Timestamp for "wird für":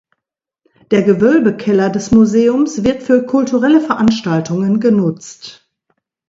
2.83-3.23